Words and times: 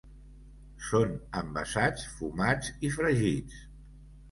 Són 0.85 1.13
envasats, 1.41 2.07
fumats 2.15 2.73
i 2.89 2.93
fregits. 2.99 3.63